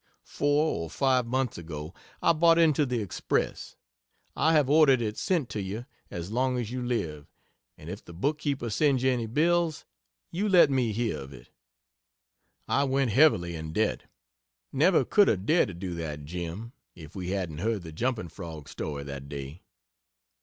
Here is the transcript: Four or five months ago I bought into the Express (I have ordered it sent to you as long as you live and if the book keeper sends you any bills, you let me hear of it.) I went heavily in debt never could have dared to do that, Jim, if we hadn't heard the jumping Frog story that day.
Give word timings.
Four 0.25 0.79
or 0.85 0.89
five 0.89 1.27
months 1.27 1.59
ago 1.59 1.93
I 2.23 2.33
bought 2.33 2.57
into 2.57 2.87
the 2.87 3.01
Express 3.03 3.75
(I 4.35 4.53
have 4.53 4.67
ordered 4.67 4.99
it 4.99 5.15
sent 5.15 5.47
to 5.49 5.61
you 5.61 5.85
as 6.09 6.31
long 6.31 6.57
as 6.57 6.71
you 6.71 6.81
live 6.81 7.27
and 7.77 7.87
if 7.87 8.03
the 8.03 8.11
book 8.11 8.39
keeper 8.39 8.71
sends 8.71 9.03
you 9.03 9.11
any 9.11 9.27
bills, 9.27 9.85
you 10.31 10.49
let 10.49 10.71
me 10.71 10.91
hear 10.91 11.19
of 11.19 11.33
it.) 11.33 11.49
I 12.67 12.83
went 12.83 13.11
heavily 13.11 13.55
in 13.55 13.73
debt 13.73 14.05
never 14.73 15.05
could 15.05 15.27
have 15.27 15.45
dared 15.45 15.67
to 15.67 15.75
do 15.75 15.93
that, 15.93 16.25
Jim, 16.25 16.71
if 16.95 17.15
we 17.15 17.29
hadn't 17.29 17.59
heard 17.59 17.83
the 17.83 17.91
jumping 17.91 18.29
Frog 18.29 18.67
story 18.69 19.03
that 19.03 19.29
day. 19.29 19.61